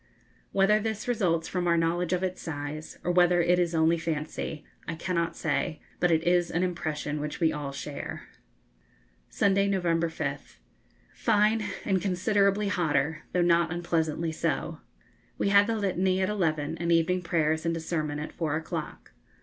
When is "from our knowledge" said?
1.47-2.11